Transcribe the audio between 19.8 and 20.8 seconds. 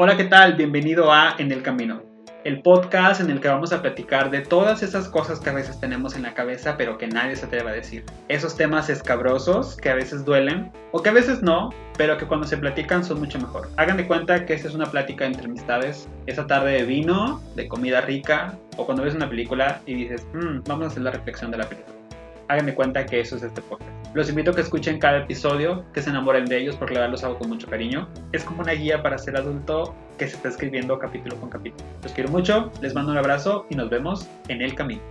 y dices, "Mm,